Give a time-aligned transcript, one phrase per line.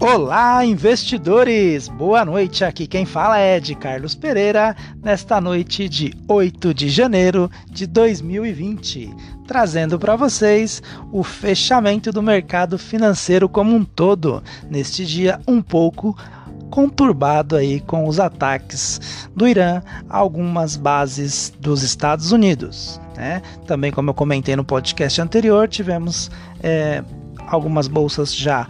[0.00, 1.88] Olá, investidores!
[1.88, 2.64] Boa noite.
[2.64, 9.12] Aqui quem fala é de Carlos Pereira, nesta noite de 8 de janeiro de 2020,
[9.44, 10.80] trazendo para vocês
[11.10, 14.40] o fechamento do mercado financeiro como um todo,
[14.70, 16.16] neste dia um pouco
[16.70, 23.00] conturbado aí com os ataques do Irã a algumas bases dos Estados Unidos.
[23.16, 23.42] Né?
[23.66, 26.30] Também, como eu comentei no podcast anterior, tivemos
[26.62, 27.02] é,
[27.48, 28.68] algumas bolsas já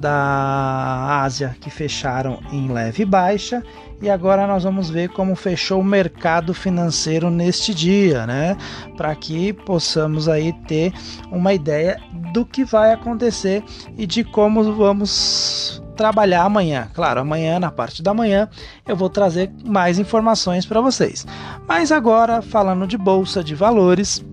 [0.00, 3.62] da Ásia que fecharam em leve baixa
[4.00, 8.56] e agora nós vamos ver como fechou o mercado financeiro neste dia, né?
[8.96, 10.92] Para que possamos aí ter
[11.30, 12.00] uma ideia
[12.32, 13.62] do que vai acontecer
[13.98, 16.88] e de como vamos trabalhar amanhã.
[16.94, 18.48] Claro, amanhã na parte da manhã
[18.88, 21.26] eu vou trazer mais informações para vocês.
[21.68, 24.24] Mas agora falando de bolsa de valores,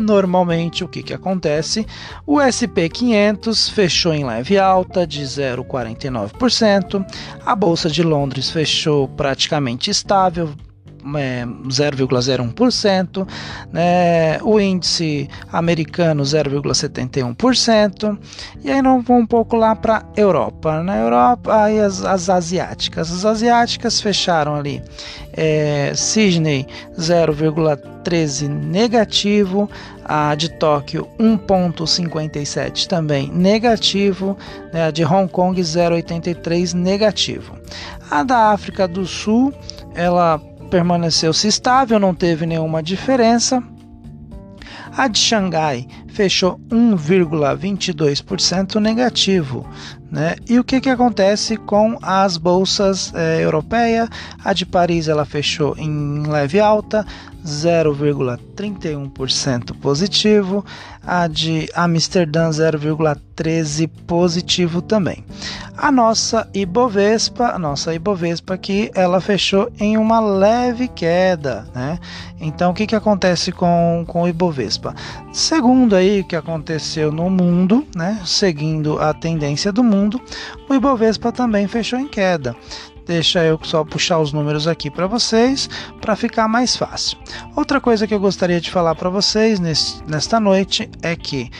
[0.00, 1.86] Normalmente, o que, que acontece?
[2.26, 7.04] O SP500 fechou em leve alta de 0,49%,
[7.44, 10.54] a Bolsa de Londres fechou praticamente estável,
[11.16, 13.26] é, 0,01%,
[13.72, 18.18] né, o índice americano 0,71%,
[18.62, 20.82] e aí não vamos um pouco lá para Europa.
[20.82, 23.10] Na Europa, aí as, as, asiáticas.
[23.10, 24.82] As asiáticas fecharam ali
[25.32, 26.66] é, Sydney
[26.98, 29.68] 0,13 negativo,
[30.04, 34.36] a de Tóquio 1,57 também negativo,
[34.72, 37.56] né, a de Hong Kong 0,83 negativo.
[38.10, 39.52] A da África do Sul,
[39.94, 40.40] ela
[40.70, 43.62] permaneceu-se estável, não teve nenhuma diferença.
[44.96, 49.66] A de Xangai fechou 1,22% negativo.
[50.10, 50.36] Né?
[50.48, 54.08] E o que, que acontece com as bolsas é, europeias?
[54.44, 57.06] A de Paris ela fechou em leve alta,
[57.44, 60.64] 0,31% positivo,
[61.06, 65.24] a de Amsterdã 0,13 positivo também.
[65.76, 71.98] A nossa Ibovespa, a nossa Ibovespa aqui, ela fechou em uma leve queda, né?
[72.40, 74.94] Então o que, que acontece com, com o Ibovespa?
[75.32, 78.20] Segundo aí o que aconteceu no mundo, né?
[78.24, 80.20] Seguindo a tendência do mundo,
[80.68, 82.56] o Ibovespa também fechou em queda.
[83.06, 85.68] Deixa eu só puxar os números aqui para vocês
[86.00, 87.18] para ficar mais fácil.
[87.56, 89.58] Outra coisa que eu gostaria de falar para vocês
[90.06, 91.50] nesta noite é que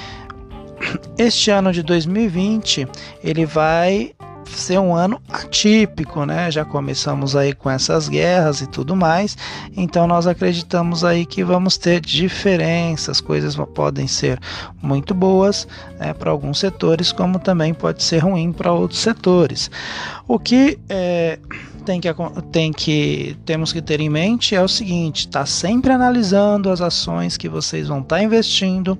[1.19, 2.87] este ano de 2020
[3.23, 4.13] ele vai
[4.59, 6.51] ser um ano atípico, né?
[6.51, 9.37] Já começamos aí com essas guerras e tudo mais,
[9.77, 14.39] então nós acreditamos aí que vamos ter diferenças, coisas podem ser
[14.83, 15.67] muito boas
[15.99, 19.71] né, para alguns setores, como também pode ser ruim para outros setores.
[20.27, 21.39] O que é,
[21.85, 22.09] tem que,
[22.53, 27.37] tem que temos que ter em mente é o seguinte: está sempre analisando as ações
[27.37, 28.99] que vocês vão estar tá investindo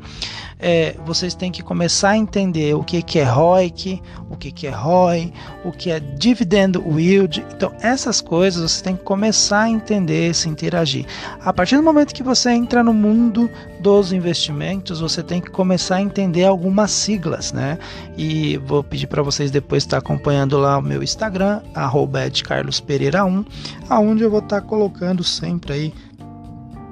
[0.61, 4.67] é, vocês têm que começar a entender o que, que é ROIC, o que, que
[4.67, 5.33] é ROI,
[5.65, 7.45] o que é dividend yield.
[7.55, 11.07] Então, essas coisas você tem que começar a entender, se interagir.
[11.41, 13.51] A partir do momento que você entra no mundo
[13.81, 17.79] dos investimentos, você tem que começar a entender algumas siglas, né?
[18.17, 23.47] E vou pedir para vocês depois estar acompanhando lá o meu Instagram, edcarlospereira1,
[23.89, 25.95] aonde eu vou estar colocando sempre aí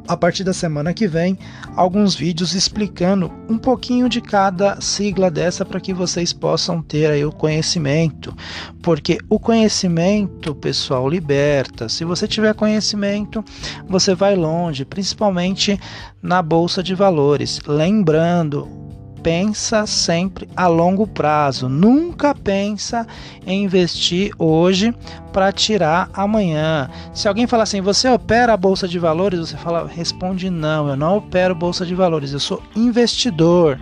[0.09, 1.39] a partir da semana que vem
[1.77, 7.25] alguns vídeos explicando um pouquinho de cada sigla dessa para que vocês possam ter aí
[7.25, 8.35] o conhecimento,
[8.83, 11.91] porque o conhecimento, pessoal, liberta.
[11.91, 13.45] Se você tiver conhecimento,
[13.87, 15.79] você vai longe, principalmente
[16.23, 17.61] na bolsa de valores.
[17.67, 18.78] Lembrando,
[19.23, 21.69] pensa sempre a longo prazo.
[21.69, 23.07] Nunca pensa
[23.47, 24.95] em investir hoje
[25.33, 26.89] para tirar amanhã.
[27.13, 30.97] Se alguém falar assim, você opera a bolsa de valores, você fala, responde não, eu
[30.97, 33.79] não opero bolsa de valores, eu sou investidor.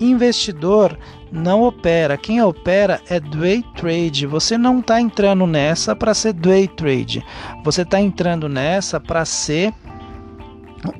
[0.00, 0.96] Investidor
[1.30, 2.16] não opera.
[2.16, 4.26] Quem opera é day trade.
[4.26, 7.24] Você não está entrando nessa para ser day trade.
[7.62, 9.72] Você está entrando nessa para ser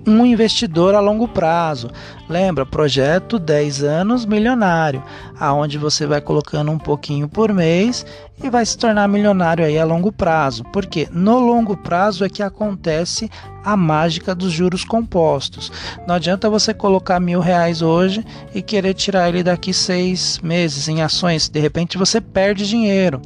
[0.06, 1.91] um investidor a longo prazo.
[2.28, 5.02] Lembra, projeto 10 anos milionário,
[5.38, 8.06] aonde você vai colocando um pouquinho por mês
[8.43, 10.64] e vai se tornar milionário aí a longo prazo.
[10.72, 13.31] Porque no longo prazo é que acontece
[13.64, 15.72] a mágica dos juros compostos.
[16.06, 18.25] Não adianta você colocar mil reais hoje
[18.55, 21.49] e querer tirar ele daqui seis meses em ações.
[21.49, 23.20] De repente você perde dinheiro.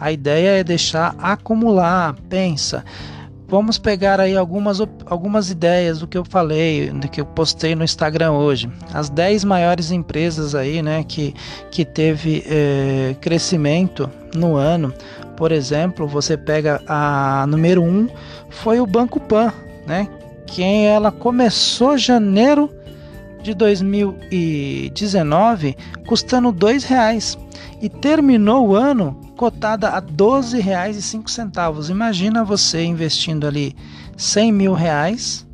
[0.00, 2.14] A ideia é deixar acumular.
[2.28, 2.84] Pensa
[3.48, 7.84] vamos pegar aí algumas, algumas ideias do que eu falei, do que eu postei no
[7.84, 8.68] Instagram hoje.
[8.92, 11.34] As 10 maiores empresas aí, né, que,
[11.70, 14.92] que teve é, crescimento no ano.
[15.36, 18.08] Por exemplo, você pega a número 1
[18.48, 19.52] foi o Banco Pan,
[19.86, 20.08] né?
[20.46, 22.70] Quem ela começou janeiro
[23.46, 25.74] de 2019
[26.06, 27.38] custando R$ reais
[27.80, 31.88] e terminou o ano cotada a R$ 12,05.
[31.88, 33.76] Imagina você investindo ali
[34.16, 35.46] 100 mil reais,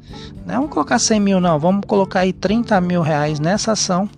[0.46, 0.54] né?
[0.54, 4.08] vamos colocar 100 mil não, vamos colocar aí 30 mil reais nessa ação.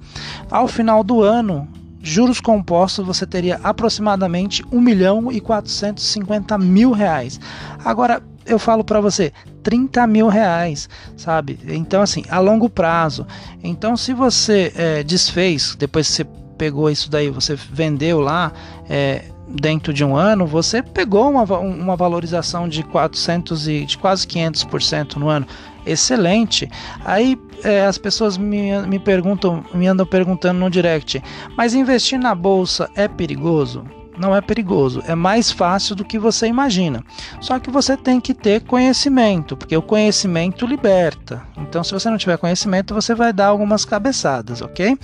[0.49, 1.67] Ao final do ano,
[2.01, 7.41] juros compostos, você teria aproximadamente 1 milhão e 450 mil reais.
[7.85, 9.33] Agora, eu falo para você,
[9.65, 11.59] 30 mil reais, sabe?
[11.67, 13.27] Então, assim, a longo prazo.
[13.63, 16.25] Então, se você é, desfez, depois que você
[16.57, 18.53] pegou isso daí, você vendeu lá,
[18.89, 24.27] é, dentro de um ano, você pegou uma, uma valorização de 400 e de quase
[24.27, 25.47] 500% no ano.
[25.87, 26.71] Excelente.
[27.05, 31.23] Aí é, as pessoas me, me perguntam, me andam perguntando no direct,
[31.57, 33.85] mas investir na bolsa é perigoso?
[34.19, 37.03] Não é perigoso, é mais fácil do que você imagina.
[37.41, 41.43] Só que você tem que ter conhecimento, porque o conhecimento liberta.
[41.57, 44.97] Então, se você não tiver conhecimento, você vai dar algumas cabeçadas, ok?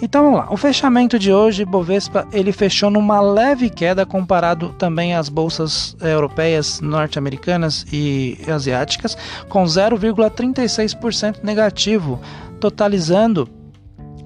[0.00, 0.52] Então, vamos lá.
[0.52, 6.80] O fechamento de hoje, Bovespa, ele fechou numa leve queda comparado também às bolsas europeias,
[6.80, 9.16] norte-americanas e asiáticas,
[9.48, 12.20] com 0,36% negativo,
[12.60, 13.48] totalizando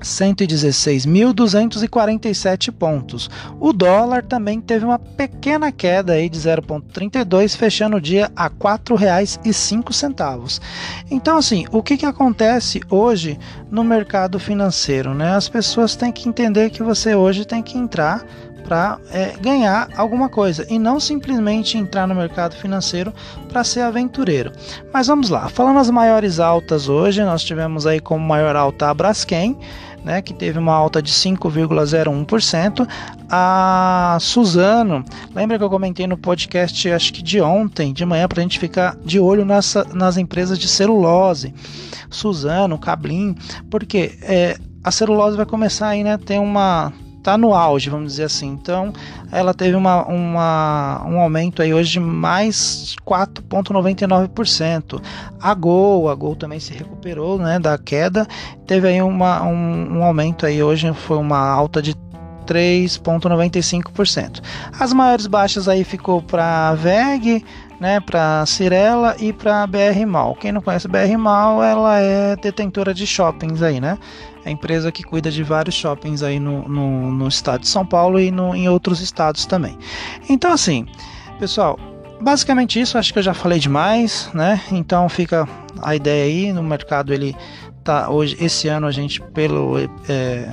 [0.00, 3.30] 116.247 pontos.
[3.58, 8.50] O dólar também teve uma pequena queda aí de 0,32, fechando o dia a R$
[8.58, 10.60] 4,05.
[11.10, 13.38] Então, assim, o que, que acontece hoje
[13.70, 15.14] no mercado financeiro?
[15.14, 15.34] Né?
[15.34, 18.24] As pessoas têm que entender que você hoje tem que entrar
[18.66, 23.12] para é, ganhar alguma coisa e não simplesmente entrar no mercado financeiro
[23.48, 24.50] para ser aventureiro.
[24.92, 28.94] Mas vamos lá, falando as maiores altas hoje, nós tivemos aí como maior alta a
[28.94, 29.56] Braskem,
[30.04, 32.86] né, que teve uma alta de 5,01%.
[33.30, 35.04] A Suzano,
[35.34, 38.58] lembra que eu comentei no podcast, acho que de ontem, de manhã, para a gente
[38.58, 41.54] ficar de olho nessa, nas empresas de celulose,
[42.10, 43.36] Suzano, Cablin,
[43.68, 46.92] porque é, a celulose vai começar aí, né, ter uma
[47.26, 48.46] está no auge, vamos dizer assim.
[48.46, 48.92] Então,
[49.32, 55.02] ela teve uma, uma, um aumento aí hoje de mais 4,99%.
[55.40, 58.28] A Gol, a Gol também se recuperou né, da queda,
[58.64, 61.96] teve aí uma, um, um aumento aí hoje, foi uma alta de
[62.46, 64.40] 3,95%.
[64.78, 67.44] As maiores baixas aí ficou para a VEG,
[67.80, 70.34] né, para Cirela e para BR Mal.
[70.34, 73.98] Quem não conhece BR Mal, ela é detentora de shoppings aí, né?
[74.46, 77.84] é a empresa que cuida de vários shoppings aí no, no, no estado de São
[77.84, 79.76] Paulo e no, em outros estados também.
[80.28, 80.86] Então, assim,
[81.40, 81.76] pessoal,
[82.20, 82.96] basicamente isso.
[82.96, 84.62] Acho que eu já falei demais, né?
[84.70, 85.48] Então fica
[85.82, 87.12] a ideia aí no mercado.
[87.12, 87.34] Ele
[87.82, 89.78] tá hoje, esse ano a gente pelo
[90.08, 90.48] é,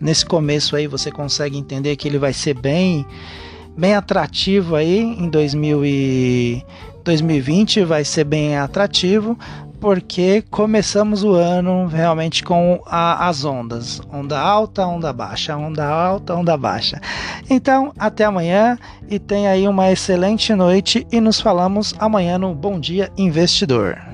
[0.00, 3.06] nesse começo aí você consegue entender que ele vai ser bem
[3.76, 6.64] bem atrativo aí em 2000 e
[7.04, 9.36] 2020 vai ser bem atrativo
[9.82, 16.36] porque começamos o ano realmente com a, as ondas: onda alta, onda baixa, onda alta,
[16.36, 17.00] onda baixa.
[17.50, 18.78] Então, até amanhã
[19.10, 24.11] e tenha aí uma excelente noite e nos falamos amanhã no Bom Dia Investidor.